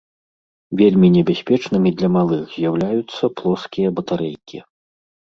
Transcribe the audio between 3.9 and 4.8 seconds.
батарэйкі.